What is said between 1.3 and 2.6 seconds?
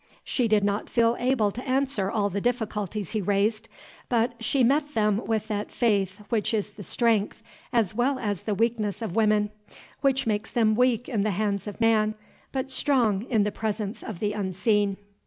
to answer all the